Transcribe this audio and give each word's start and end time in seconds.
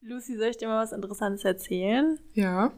Lucy, 0.00 0.36
soll 0.36 0.48
ich 0.48 0.56
dir 0.56 0.68
mal 0.68 0.82
was 0.82 0.92
Interessantes 0.92 1.44
erzählen? 1.44 2.18
Ja. 2.34 2.72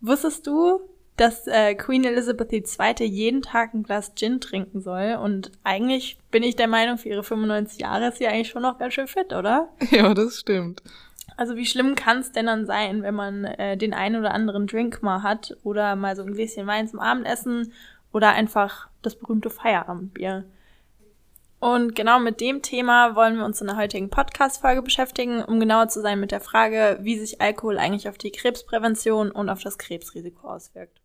Wusstest 0.00 0.46
du, 0.46 0.80
dass 1.16 1.46
äh, 1.46 1.74
Queen 1.74 2.04
Elizabeth 2.04 2.52
II. 2.52 3.06
jeden 3.06 3.42
Tag 3.42 3.72
ein 3.72 3.82
Glas 3.82 4.12
Gin 4.14 4.40
trinken 4.40 4.80
soll? 4.80 5.18
Und 5.22 5.52
eigentlich 5.64 6.18
bin 6.30 6.42
ich 6.42 6.56
der 6.56 6.68
Meinung, 6.68 6.98
für 6.98 7.08
ihre 7.08 7.22
95 7.22 7.80
Jahre 7.80 8.08
ist 8.08 8.18
sie 8.18 8.26
eigentlich 8.26 8.48
schon 8.48 8.62
noch 8.62 8.78
ganz 8.78 8.94
schön 8.94 9.06
fit, 9.06 9.32
oder? 9.32 9.68
Ja, 9.90 10.12
das 10.12 10.40
stimmt. 10.40 10.82
Also 11.36 11.56
wie 11.56 11.66
schlimm 11.66 11.94
kann 11.94 12.18
es 12.18 12.32
denn 12.32 12.46
dann 12.46 12.66
sein, 12.66 13.02
wenn 13.02 13.14
man 13.14 13.44
äh, 13.44 13.76
den 13.76 13.94
einen 13.94 14.16
oder 14.16 14.32
anderen 14.32 14.66
Drink 14.66 15.02
mal 15.02 15.22
hat 15.22 15.56
oder 15.62 15.94
mal 15.96 16.16
so 16.16 16.22
ein 16.22 16.32
Gläschen 16.32 16.66
Wein 16.66 16.88
zum 16.88 17.00
Abendessen 17.00 17.72
oder 18.12 18.30
einfach 18.30 18.88
das 19.02 19.16
berühmte 19.16 19.50
Feierabendbier? 19.50 20.44
Und 21.58 21.94
genau 21.94 22.18
mit 22.18 22.40
dem 22.40 22.60
Thema 22.60 23.16
wollen 23.16 23.38
wir 23.38 23.44
uns 23.44 23.60
in 23.60 23.66
der 23.66 23.76
heutigen 23.76 24.10
Podcast-Folge 24.10 24.82
beschäftigen, 24.82 25.42
um 25.42 25.58
genauer 25.58 25.88
zu 25.88 26.02
sein 26.02 26.20
mit 26.20 26.30
der 26.30 26.40
Frage, 26.40 26.98
wie 27.00 27.18
sich 27.18 27.40
Alkohol 27.40 27.78
eigentlich 27.78 28.08
auf 28.08 28.18
die 28.18 28.30
Krebsprävention 28.30 29.30
und 29.30 29.48
auf 29.48 29.62
das 29.62 29.78
Krebsrisiko 29.78 30.48
auswirkt. 30.48 31.00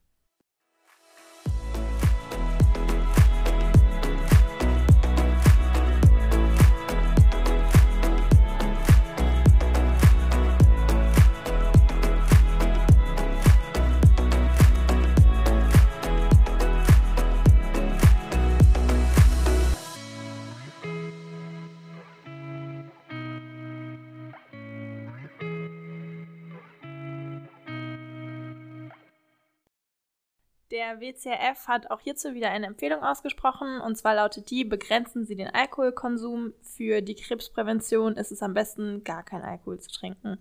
Der 30.72 31.02
WCRF 31.02 31.68
hat 31.68 31.92
auch 31.92 32.00
hierzu 32.00 32.34
wieder 32.34 32.50
eine 32.50 32.68
Empfehlung 32.68 33.04
ausgesprochen, 33.04 33.82
und 33.82 33.98
zwar 33.98 34.16
lautet 34.16 34.50
die, 34.50 34.64
begrenzen 34.64 35.26
Sie 35.26 35.36
den 35.36 35.50
Alkoholkonsum. 35.50 36.54
Für 36.62 37.02
die 37.02 37.16
Krebsprävention 37.16 38.16
ist 38.16 38.32
es 38.32 38.42
am 38.42 38.54
besten, 38.54 39.04
gar 39.04 39.22
kein 39.24 39.42
Alkohol 39.42 39.82
zu 39.82 39.90
trinken. 39.90 40.40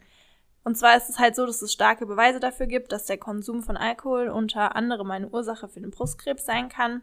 Und 0.62 0.77
zwar 0.77 0.97
ist 0.97 1.11
es 1.11 1.19
halt 1.19 1.34
so, 1.34 1.47
dass 1.47 1.62
es 1.62 1.73
starke 1.73 2.06
Beweise 2.06 2.39
dafür 2.39 2.67
gibt, 2.67 2.92
dass 2.92 3.06
der 3.06 3.19
Konsum 3.19 3.61
von 3.62 3.77
Alkohol 3.77 4.28
unter 4.28 4.77
anderem 4.77 5.11
eine 5.11 5.28
Ursache 5.28 5.69
für 5.69 5.81
den 5.81 5.91
Brustkrebs 5.91 6.45
sein 6.47 6.69
kann. 6.69 7.03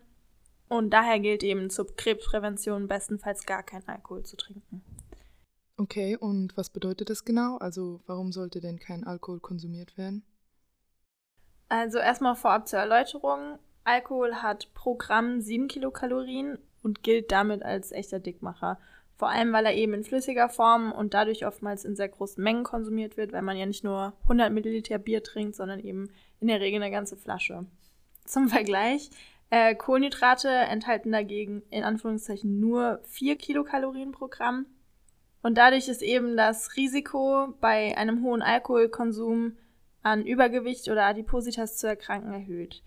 Und 0.69 0.91
daher 0.91 1.19
gilt 1.19 1.43
eben 1.43 1.69
zur 1.69 1.93
Krebsprävention 1.97 2.87
bestenfalls 2.87 3.45
gar 3.45 3.63
kein 3.63 3.85
Alkohol 3.89 4.23
zu 4.23 4.37
trinken. 4.37 4.83
Okay, 5.75 6.15
und 6.15 6.55
was 6.55 6.69
bedeutet 6.69 7.09
das 7.09 7.25
genau? 7.25 7.57
Also 7.57 7.99
warum 8.05 8.31
sollte 8.31 8.61
denn 8.61 8.79
kein 8.79 9.03
Alkohol 9.03 9.41
konsumiert 9.41 9.97
werden? 9.97 10.23
Also 11.69 11.99
erstmal 11.99 12.35
vorab 12.35 12.67
zur 12.67 12.79
Erläuterung. 12.79 13.59
Alkohol 13.83 14.35
hat 14.35 14.73
pro 14.73 14.95
Gramm 14.95 15.41
7 15.41 15.67
Kilokalorien 15.67 16.57
und 16.83 17.03
gilt 17.03 17.31
damit 17.31 17.63
als 17.63 17.91
echter 17.91 18.19
Dickmacher. 18.19 18.79
Vor 19.17 19.29
allem, 19.29 19.51
weil 19.51 19.65
er 19.65 19.73
eben 19.73 19.93
in 19.93 20.03
flüssiger 20.03 20.47
Form 20.47 20.91
und 20.91 21.13
dadurch 21.13 21.45
oftmals 21.45 21.85
in 21.85 21.95
sehr 21.95 22.07
großen 22.07 22.43
Mengen 22.43 22.63
konsumiert 22.63 23.17
wird, 23.17 23.33
weil 23.33 23.41
man 23.41 23.57
ja 23.57 23.65
nicht 23.65 23.83
nur 23.83 24.13
100 24.23 24.51
Milliliter 24.51 24.99
Bier 24.99 25.23
trinkt, 25.23 25.55
sondern 25.55 25.79
eben 25.79 26.09
in 26.39 26.47
der 26.47 26.61
Regel 26.61 26.81
eine 26.81 26.91
ganze 26.91 27.17
Flasche. 27.17 27.65
Zum 28.25 28.47
Vergleich, 28.49 29.09
äh, 29.49 29.73
Kohlenhydrate 29.73 30.49
enthalten 30.49 31.11
dagegen 31.11 31.63
in 31.71 31.83
Anführungszeichen 31.83 32.59
nur 32.59 32.99
4 33.05 33.37
Kilokalorien 33.37 34.11
pro 34.11 34.27
Gramm. 34.27 34.67
Und 35.41 35.57
dadurch 35.57 35.87
ist 35.87 36.01
eben 36.03 36.37
das 36.37 36.75
Risiko 36.75 37.55
bei 37.59 37.97
einem 37.97 38.21
hohen 38.23 38.41
Alkoholkonsum 38.41 39.53
an 40.11 40.25
Übergewicht 40.25 40.89
oder 40.89 41.05
Adipositas 41.05 41.77
zu 41.77 41.87
erkranken 41.87 42.33
erhöht. 42.33 42.81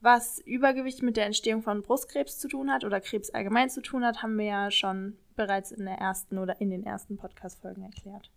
Was 0.00 0.38
Übergewicht 0.40 1.02
mit 1.02 1.16
der 1.16 1.26
Entstehung 1.26 1.62
von 1.62 1.82
Brustkrebs 1.82 2.38
zu 2.38 2.48
tun 2.48 2.72
hat 2.72 2.84
oder 2.84 3.00
Krebs 3.00 3.30
allgemein 3.30 3.70
zu 3.70 3.82
tun 3.82 4.04
hat, 4.04 4.22
haben 4.22 4.36
wir 4.36 4.46
ja 4.46 4.70
schon 4.70 5.16
bereits 5.36 5.70
in 5.70 5.84
der 5.84 5.98
ersten 5.98 6.38
oder 6.38 6.60
in 6.60 6.70
den 6.70 6.84
ersten 6.84 7.16
Podcast-Folgen 7.16 7.84
erklärt. 7.84 8.30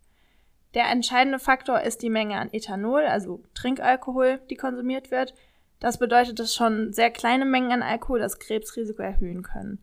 Der 0.74 0.88
entscheidende 0.90 1.38
Faktor 1.38 1.80
ist 1.80 2.02
die 2.02 2.10
Menge 2.10 2.38
an 2.38 2.50
Ethanol, 2.52 3.04
also 3.06 3.42
Trinkalkohol, 3.54 4.40
die 4.50 4.56
konsumiert 4.56 5.10
wird. 5.10 5.34
Das 5.80 5.98
bedeutet, 5.98 6.38
dass 6.38 6.54
schon 6.54 6.92
sehr 6.92 7.10
kleine 7.10 7.44
Mengen 7.44 7.72
an 7.72 7.82
Alkohol 7.82 8.18
das 8.18 8.38
Krebsrisiko 8.38 9.02
erhöhen 9.02 9.42
können. 9.42 9.78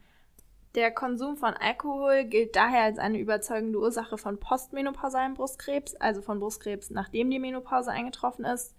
Der 0.75 0.89
Konsum 0.89 1.37
von 1.37 1.53
Alkohol 1.53 2.23
gilt 2.23 2.55
daher 2.55 2.81
als 2.81 2.97
eine 2.97 3.19
überzeugende 3.19 3.77
Ursache 3.77 4.17
von 4.17 4.39
postmenopausalem 4.39 5.35
Brustkrebs, 5.35 5.93
also 5.95 6.23
von 6.23 6.39
Brustkrebs, 6.39 6.89
nachdem 6.89 7.29
die 7.29 7.37
Menopause 7.37 7.91
eingetroffen 7.91 8.43
ist, 8.43 8.73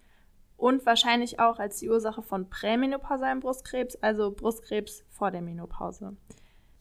und 0.56 0.84
wahrscheinlich 0.86 1.38
auch 1.38 1.60
als 1.60 1.78
die 1.78 1.88
Ursache 1.88 2.22
von 2.22 2.50
prämenopausalem 2.50 3.38
Brustkrebs, 3.38 3.94
also 3.96 4.32
Brustkrebs 4.32 5.04
vor 5.08 5.30
der 5.30 5.40
Menopause. 5.40 6.16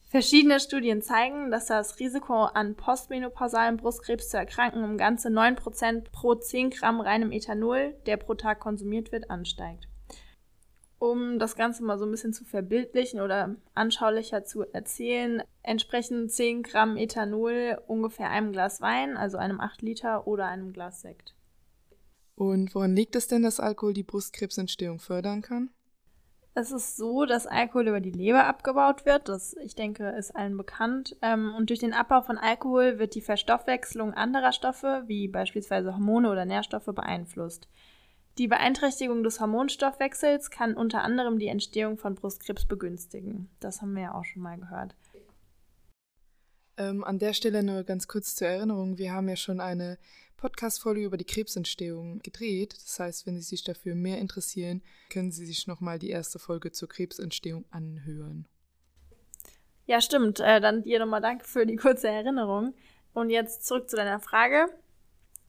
Verschiedene 0.08 0.58
Studien 0.58 1.00
zeigen, 1.00 1.52
dass 1.52 1.66
das 1.66 2.00
Risiko 2.00 2.46
an 2.46 2.74
postmenopausalem 2.74 3.76
Brustkrebs 3.76 4.30
zu 4.30 4.36
erkranken 4.36 4.82
um 4.82 4.98
ganze 4.98 5.28
9% 5.28 6.10
pro 6.10 6.34
10 6.34 6.70
Gramm 6.70 7.00
reinem 7.00 7.30
Ethanol, 7.30 7.94
der 8.06 8.16
pro 8.16 8.34
Tag 8.34 8.58
konsumiert 8.58 9.12
wird, 9.12 9.30
ansteigt 9.30 9.86
um 11.04 11.38
das 11.38 11.54
Ganze 11.54 11.84
mal 11.84 11.98
so 11.98 12.06
ein 12.06 12.10
bisschen 12.10 12.32
zu 12.32 12.44
verbildlichen 12.44 13.20
oder 13.20 13.56
anschaulicher 13.74 14.44
zu 14.44 14.62
erzählen, 14.72 15.42
entsprechen 15.62 16.28
10 16.28 16.62
Gramm 16.62 16.96
Ethanol 16.96 17.78
ungefähr 17.86 18.30
einem 18.30 18.52
Glas 18.52 18.80
Wein, 18.80 19.16
also 19.16 19.36
einem 19.36 19.60
8 19.60 19.82
Liter 19.82 20.26
oder 20.26 20.46
einem 20.46 20.72
Glas 20.72 21.02
Sekt. 21.02 21.34
Und 22.36 22.74
woran 22.74 22.96
liegt 22.96 23.16
es 23.16 23.28
denn, 23.28 23.42
dass 23.42 23.60
Alkohol 23.60 23.92
die 23.92 24.02
Brustkrebsentstehung 24.02 24.98
fördern 24.98 25.42
kann? 25.42 25.70
Es 26.54 26.72
ist 26.72 26.96
so, 26.96 27.26
dass 27.26 27.46
Alkohol 27.46 27.88
über 27.88 28.00
die 28.00 28.12
Leber 28.12 28.46
abgebaut 28.46 29.04
wird. 29.04 29.28
Das, 29.28 29.56
ich 29.62 29.74
denke, 29.74 30.08
ist 30.10 30.34
allen 30.34 30.56
bekannt. 30.56 31.16
Ähm, 31.20 31.52
und 31.56 31.68
durch 31.68 31.80
den 31.80 31.92
Abbau 31.92 32.22
von 32.22 32.38
Alkohol 32.38 32.98
wird 32.98 33.14
die 33.14 33.20
Verstoffwechslung 33.20 34.14
anderer 34.14 34.52
Stoffe, 34.52 35.02
wie 35.06 35.28
beispielsweise 35.28 35.94
Hormone 35.94 36.30
oder 36.30 36.44
Nährstoffe, 36.44 36.86
beeinflusst. 36.86 37.68
Die 38.36 38.48
Beeinträchtigung 38.48 39.22
des 39.22 39.40
Hormonstoffwechsels 39.40 40.50
kann 40.50 40.74
unter 40.74 41.02
anderem 41.02 41.38
die 41.38 41.46
Entstehung 41.46 41.98
von 41.98 42.16
Brustkrebs 42.16 42.64
begünstigen. 42.64 43.48
Das 43.60 43.80
haben 43.80 43.94
wir 43.94 44.02
ja 44.02 44.14
auch 44.14 44.24
schon 44.24 44.42
mal 44.42 44.58
gehört. 44.58 44.96
Ähm, 46.76 47.04
an 47.04 47.20
der 47.20 47.32
Stelle 47.32 47.62
nur 47.62 47.84
ganz 47.84 48.08
kurz 48.08 48.34
zur 48.34 48.48
Erinnerung, 48.48 48.98
wir 48.98 49.12
haben 49.12 49.28
ja 49.28 49.36
schon 49.36 49.60
eine 49.60 49.98
Podcast-Folge 50.36 51.04
über 51.04 51.16
die 51.16 51.24
Krebsentstehung 51.24 52.18
gedreht. 52.22 52.74
Das 52.74 52.98
heißt, 52.98 53.26
wenn 53.26 53.36
Sie 53.36 53.42
sich 53.42 53.62
dafür 53.62 53.94
mehr 53.94 54.18
interessieren, 54.18 54.82
können 55.10 55.30
Sie 55.30 55.46
sich 55.46 55.68
nochmal 55.68 56.00
die 56.00 56.10
erste 56.10 56.40
Folge 56.40 56.72
zur 56.72 56.88
Krebsentstehung 56.88 57.64
anhören. 57.70 58.48
Ja, 59.86 60.00
stimmt. 60.00 60.40
Äh, 60.40 60.60
dann 60.60 60.82
dir 60.82 60.98
nochmal 60.98 61.20
danke 61.20 61.44
für 61.44 61.66
die 61.66 61.76
kurze 61.76 62.08
Erinnerung. 62.08 62.74
Und 63.12 63.30
jetzt 63.30 63.64
zurück 63.64 63.88
zu 63.88 63.96
deiner 63.96 64.18
Frage. 64.18 64.66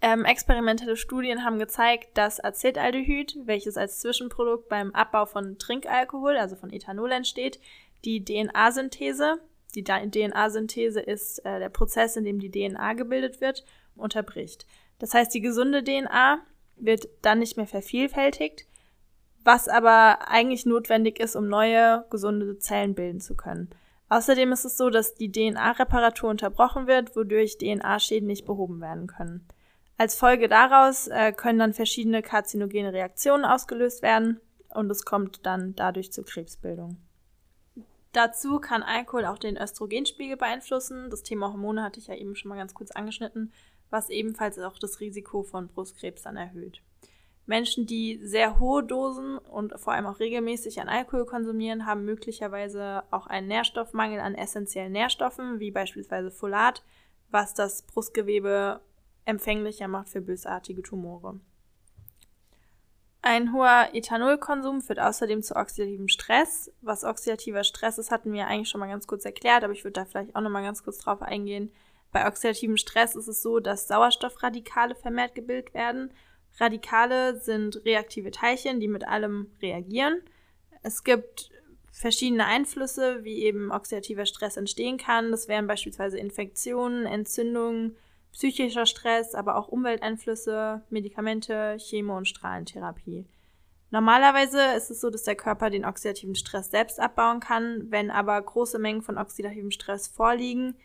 Ähm, 0.05 0.23
experimentelle 0.23 0.97
Studien 0.97 1.43
haben 1.43 1.57
gezeigt, 1.57 2.15
dass 2.15 2.39
Acetaldehyd, 2.39 3.39
welches 3.45 3.75
als 3.75 4.01
Zwischenprodukt 4.01 4.69
beim 4.69 4.91
Abbau 4.91 5.25
von 5.25 5.57
Trinkalkohol, 5.57 6.37
also 6.37 6.55
von 6.55 6.71
Ethanol 6.71 7.11
entsteht, 7.11 7.59
die 8.03 8.23
DNA-Synthese, 8.23 9.39
die 9.73 9.83
DNA-Synthese 9.83 10.99
ist 10.99 11.39
äh, 11.39 11.57
der 11.57 11.69
Prozess, 11.69 12.17
in 12.17 12.23
dem 12.23 12.37
die 12.37 12.51
DNA 12.51 12.93
gebildet 12.93 13.41
wird, 13.41 13.65
unterbricht. 13.95 14.67
Das 14.99 15.15
heißt, 15.15 15.33
die 15.33 15.41
gesunde 15.41 15.83
DNA 15.83 16.37
wird 16.75 17.07
dann 17.23 17.39
nicht 17.39 17.57
mehr 17.57 17.65
vervielfältigt, 17.65 18.67
was 19.43 19.67
aber 19.67 20.29
eigentlich 20.29 20.67
notwendig 20.67 21.19
ist, 21.19 21.35
um 21.35 21.47
neue 21.47 22.05
gesunde 22.11 22.59
Zellen 22.59 22.93
bilden 22.93 23.21
zu 23.21 23.33
können. 23.35 23.71
Außerdem 24.09 24.51
ist 24.51 24.65
es 24.65 24.77
so, 24.77 24.91
dass 24.91 25.15
die 25.15 25.31
DNA-Reparatur 25.31 26.29
unterbrochen 26.29 26.85
wird, 26.85 27.15
wodurch 27.15 27.57
DNA-Schäden 27.57 28.27
nicht 28.27 28.45
behoben 28.45 28.81
werden 28.81 29.07
können. 29.07 29.47
Als 29.97 30.15
Folge 30.15 30.49
daraus 30.49 31.07
äh, 31.07 31.31
können 31.31 31.59
dann 31.59 31.73
verschiedene 31.73 32.21
karzinogene 32.21 32.91
Reaktionen 32.91 33.45
ausgelöst 33.45 34.01
werden 34.01 34.41
und 34.73 34.91
es 34.91 35.05
kommt 35.05 35.45
dann 35.45 35.75
dadurch 35.75 36.11
zur 36.11 36.25
Krebsbildung. 36.25 36.97
Dazu 38.11 38.59
kann 38.59 38.83
Alkohol 38.83 39.25
auch 39.25 39.37
den 39.37 39.57
Östrogenspiegel 39.57 40.37
beeinflussen. 40.37 41.09
Das 41.09 41.23
Thema 41.23 41.51
Hormone 41.51 41.83
hatte 41.83 41.99
ich 41.99 42.07
ja 42.07 42.15
eben 42.15 42.35
schon 42.35 42.49
mal 42.49 42.57
ganz 42.57 42.73
kurz 42.73 42.91
angeschnitten, 42.91 43.53
was 43.89 44.09
ebenfalls 44.09 44.59
auch 44.59 44.77
das 44.77 44.99
Risiko 44.99 45.43
von 45.43 45.67
Brustkrebs 45.67 46.23
dann 46.23 46.37
erhöht. 46.37 46.81
Menschen, 47.45 47.85
die 47.85 48.19
sehr 48.23 48.59
hohe 48.59 48.83
Dosen 48.83 49.37
und 49.37 49.79
vor 49.79 49.93
allem 49.93 50.07
auch 50.07 50.19
regelmäßig 50.19 50.81
an 50.81 50.89
Alkohol 50.89 51.25
konsumieren, 51.25 51.85
haben 51.85 52.03
möglicherweise 52.03 53.03
auch 53.11 53.27
einen 53.27 53.47
Nährstoffmangel 53.47 54.19
an 54.19 54.35
essentiellen 54.35 54.91
Nährstoffen, 54.91 55.59
wie 55.59 55.71
beispielsweise 55.71 56.31
Folat, 56.31 56.83
was 57.29 57.53
das 57.53 57.83
Brustgewebe 57.83 58.81
empfänglicher 59.25 59.87
macht 59.87 60.09
für 60.09 60.21
bösartige 60.21 60.81
Tumore. 60.81 61.39
Ein 63.21 63.53
hoher 63.53 63.89
Ethanolkonsum 63.93 64.81
führt 64.81 64.99
außerdem 64.99 65.41
zu 65.41 65.55
oxidativem 65.55 66.09
Stress. 66.09 66.71
Was 66.81 67.03
oxidativer 67.03 67.63
Stress 67.63 67.97
ist, 67.97 68.11
hatten 68.11 68.31
wir 68.33 68.45
eigentlich 68.45 68.69
schon 68.69 68.79
mal 68.79 68.87
ganz 68.87 69.07
kurz 69.07 69.25
erklärt, 69.25 69.63
aber 69.63 69.73
ich 69.73 69.83
würde 69.83 69.93
da 69.93 70.05
vielleicht 70.05 70.35
auch 70.35 70.41
noch 70.41 70.51
mal 70.51 70.61
ganz 70.61 70.83
kurz 70.83 70.99
drauf 70.99 71.23
eingehen. 71.23 71.71
Bei 72.11 72.27
oxidativem 72.27 72.77
Stress 72.77 73.15
ist 73.15 73.27
es 73.27 73.41
so, 73.41 73.59
dass 73.59 73.87
Sauerstoffradikale 73.87 74.93
vermehrt 74.93 75.33
gebildet 75.33 75.73
werden. 75.73 76.11
Radikale 76.59 77.39
sind 77.39 77.83
reaktive 77.83 78.29
Teilchen, 78.29 78.79
die 78.79 78.87
mit 78.87 79.07
allem 79.07 79.51
reagieren. 79.59 80.21
Es 80.83 81.03
gibt 81.03 81.49
verschiedene 81.91 82.45
Einflüsse, 82.45 83.23
wie 83.23 83.43
eben 83.43 83.71
oxidativer 83.71 84.27
Stress 84.27 84.55
entstehen 84.55 84.97
kann. 84.97 85.31
Das 85.31 85.47
wären 85.47 85.65
beispielsweise 85.65 86.19
Infektionen, 86.19 87.07
Entzündungen, 87.07 87.97
psychischer 88.35 88.85
Stress, 88.85 89.33
aber 89.33 89.55
auch 89.55 89.69
Umwelteinflüsse, 89.69 90.83
Medikamente, 90.89 91.77
Chemo- 91.79 92.17
und 92.17 92.27
Strahlentherapie. 92.27 93.25
Normalerweise 93.91 94.75
ist 94.75 94.91
es 94.91 94.99
so, 94.99 95.09
dass 95.09 95.23
der 95.23 95.37
Körper 95.37 95.69
den 95.69 95.85
oxidativen 95.85 96.35
Stress 96.35 96.69
selbst 96.69 96.99
abbauen 96.99 97.39
kann. 97.39 97.89
Wenn 97.91 98.11
aber 98.11 98.41
große 98.41 98.77
Mengen 98.77 99.01
von 99.01 99.17
oxidativem 99.17 99.71
Stress 99.71 100.09
vorliegen, 100.09 100.75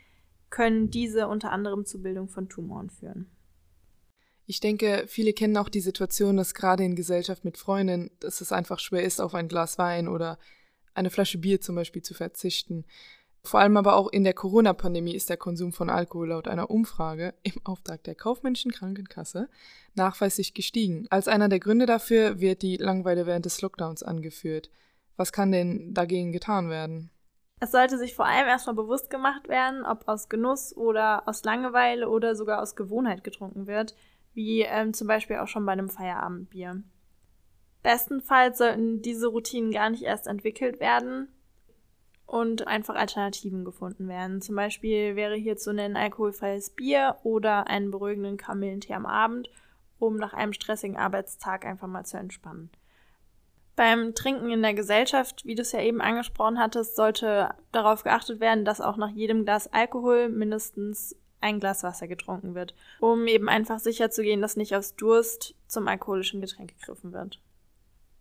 können 0.49 0.91
diese 0.91 1.27
unter 1.27 1.51
anderem 1.51 1.85
zur 1.85 2.03
Bildung 2.03 2.29
von 2.29 2.49
Tumoren 2.49 2.89
führen. 2.89 3.29
Ich 4.47 4.61
denke, 4.61 5.05
viele 5.09 5.33
kennen 5.33 5.57
auch 5.57 5.69
die 5.69 5.81
Situation, 5.81 6.37
dass 6.37 6.55
gerade 6.55 6.85
in 6.85 6.95
Gesellschaft 6.95 7.45
mit 7.45 7.59
Freunden, 7.59 8.13
dass 8.21 8.41
es 8.41 8.53
einfach 8.53 8.79
schwer 8.79 9.03
ist, 9.03 9.21
auf 9.21 9.35
ein 9.35 9.49
Glas 9.49 9.77
Wein 9.77 10.07
oder 10.07 10.39
eine 10.95 11.11
Flasche 11.11 11.39
Bier 11.39 11.61
zum 11.61 11.75
Beispiel 11.75 12.03
zu 12.03 12.15
verzichten. 12.15 12.85
Vor 13.43 13.61
allem 13.61 13.77
aber 13.77 13.97
auch 13.97 14.09
in 14.09 14.25
der 14.25 14.35
Corona-Pandemie 14.35 15.15
ist 15.15 15.31
der 15.31 15.39
Konsum 15.39 15.73
von 15.73 15.89
Alkohol 15.89 16.29
laut 16.29 16.47
einer 16.47 16.71
Umfrage 16.71 17.35
im 17.43 17.55
Auftrag 17.65 18.05
der 18.05 18.15
Kaufmännischen 18.15 18.71
Krankenkasse 18.71 19.49
nachweislich 19.95 20.53
gestiegen. 20.53 21.07
Als 21.11 21.27
einer 21.27 21.49
der 21.49 21.61
Gründe 21.61 21.87
dafür 21.87 22.41
wird 22.41 22.63
die 22.63 22.77
Langeweile 22.77 23.27
während 23.27 23.47
des 23.47 23.63
Lockdowns 23.63 24.03
angeführt. 24.03 24.71
Was 25.17 25.33
kann 25.33 25.53
denn 25.53 25.95
dagegen 25.95 26.33
getan 26.33 26.69
werden? 26.69 27.11
Es 27.61 27.73
sollte 27.73 27.99
sich 27.99 28.15
vor 28.15 28.27
allem 28.27 28.47
erstmal 28.47 28.77
bewusst 28.77 29.11
gemacht 29.11 29.49
werden, 29.49 29.85
ob 29.85 30.07
aus 30.07 30.29
Genuss 30.29 30.77
oder 30.77 31.27
aus 31.27 31.45
Langeweile 31.45 32.09
oder 32.09 32.35
sogar 32.35 32.61
aus 32.61 32.77
Gewohnheit 32.77 33.25
getrunken 33.25 33.67
wird, 33.67 33.95
wie 34.33 34.63
ähm, 34.63 34.95
zum 34.95 35.07
Beispiel 35.07 35.37
auch 35.37 35.49
schon 35.49 35.67
bei 35.67 35.73
einem 35.73 35.91
Feierabendbier. 35.91 36.83
Bestenfalls 37.83 38.59
sollten 38.59 39.03
diese 39.03 39.29
Routinen 39.29 39.73
gar 39.73 39.91
nicht 39.91 40.03
erst 40.03 40.27
entwickelt 40.27 40.81
werden 40.81 41.29
und 42.31 42.69
einfach 42.69 42.95
Alternativen 42.95 43.65
gefunden 43.65 44.07
werden. 44.07 44.41
Zum 44.41 44.55
Beispiel 44.55 45.17
wäre 45.17 45.35
hier 45.35 45.57
zu 45.57 45.73
nennen 45.73 45.97
alkoholfreies 45.97 46.71
Bier 46.71 47.17
oder 47.25 47.67
einen 47.67 47.91
beruhigenden 47.91 48.37
Kamillentee 48.37 48.95
am 48.95 49.05
Abend, 49.05 49.51
um 49.99 50.15
nach 50.15 50.33
einem 50.33 50.53
stressigen 50.53 50.97
Arbeitstag 50.97 51.67
einfach 51.67 51.89
mal 51.89 52.07
zu 52.07 52.19
entspannen. 52.19 52.71
Beim 53.75 54.15
Trinken 54.15 54.49
in 54.49 54.63
der 54.63 54.75
Gesellschaft, 54.75 55.45
wie 55.45 55.57
du 55.57 55.63
es 55.63 55.73
ja 55.73 55.81
eben 55.81 56.01
angesprochen 56.01 56.61
hattest, 56.61 56.95
sollte 56.95 57.51
darauf 57.73 58.05
geachtet 58.05 58.39
werden, 58.39 58.65
dass 58.65 58.81
auch 58.81 58.97
nach 58.97 59.11
jedem 59.11 59.45
Glas 59.45 59.73
Alkohol 59.73 60.29
mindestens 60.29 61.17
ein 61.41 61.59
Glas 61.59 61.83
Wasser 61.83 62.07
getrunken 62.07 62.55
wird, 62.55 62.77
um 63.01 63.27
eben 63.27 63.49
einfach 63.49 63.81
sicherzugehen, 63.81 64.41
dass 64.41 64.57
nicht 64.57 64.77
aus 64.77 64.95
Durst 64.95 65.57
zum 65.67 65.89
alkoholischen 65.89 66.41
Getränk 66.41 66.79
gegriffen 66.79 67.13
wird. 67.13 67.41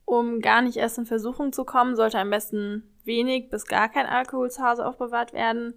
Um 0.06 0.40
gar 0.40 0.64
nicht 0.64 0.78
erst 0.78 0.98
in 0.98 1.06
Versuchung 1.06 1.54
zu 1.54 1.64
kommen, 1.64 1.96
sollte 1.96 2.18
am 2.18 2.32
besten 2.32 2.90
wenig 3.10 3.50
bis 3.50 3.66
gar 3.66 3.90
kein 3.90 4.06
Alkohol 4.06 4.50
zu 4.50 4.64
Hause 4.64 4.86
aufbewahrt 4.86 5.34
werden. 5.34 5.74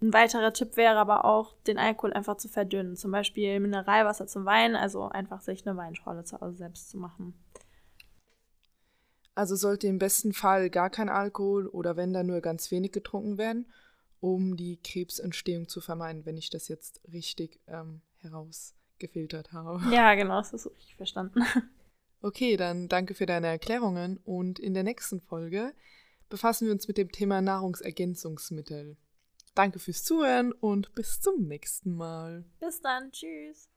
Ein 0.00 0.12
weiterer 0.12 0.52
Tipp 0.52 0.76
wäre 0.76 0.98
aber 0.98 1.24
auch, 1.24 1.56
den 1.66 1.78
Alkohol 1.78 2.12
einfach 2.12 2.36
zu 2.36 2.48
verdünnen. 2.48 2.94
Zum 2.94 3.10
Beispiel 3.10 3.58
Mineralwasser 3.58 4.26
zum 4.26 4.44
Wein, 4.44 4.76
also 4.76 5.08
einfach 5.08 5.40
sich 5.40 5.66
eine 5.66 5.76
Weinschorle 5.76 6.24
zu 6.24 6.40
Hause 6.40 6.58
selbst 6.58 6.90
zu 6.90 6.98
machen. 6.98 7.34
Also 9.34 9.56
sollte 9.56 9.88
im 9.88 9.98
besten 9.98 10.32
Fall 10.32 10.70
gar 10.70 10.90
kein 10.90 11.08
Alkohol 11.08 11.66
oder 11.66 11.96
wenn 11.96 12.12
dann 12.12 12.26
nur 12.26 12.40
ganz 12.40 12.70
wenig 12.70 12.92
getrunken 12.92 13.38
werden, 13.38 13.66
um 14.20 14.56
die 14.56 14.78
Krebsentstehung 14.80 15.68
zu 15.68 15.80
vermeiden, 15.80 16.26
wenn 16.26 16.36
ich 16.36 16.50
das 16.50 16.68
jetzt 16.68 17.00
richtig 17.10 17.60
ähm, 17.66 18.02
herausgefiltert 18.20 19.52
habe. 19.52 19.80
Ja, 19.90 20.14
genau, 20.14 20.36
das 20.36 20.52
ist 20.52 20.66
richtig 20.66 20.96
verstanden. 20.96 21.42
Okay, 22.20 22.56
dann 22.56 22.88
danke 22.88 23.12
für 23.12 23.26
deine 23.26 23.48
Erklärungen 23.48 24.18
und 24.24 24.58
in 24.58 24.72
der 24.72 24.82
nächsten 24.82 25.20
Folge 25.20 25.74
befassen 26.34 26.66
wir 26.66 26.72
uns 26.72 26.88
mit 26.88 26.98
dem 26.98 27.12
Thema 27.12 27.40
Nahrungsergänzungsmittel. 27.40 28.96
Danke 29.54 29.78
fürs 29.78 30.02
Zuhören 30.02 30.50
und 30.50 30.92
bis 30.96 31.20
zum 31.20 31.46
nächsten 31.46 31.94
Mal. 31.94 32.44
Bis 32.58 32.80
dann, 32.80 33.12
tschüss. 33.12 33.70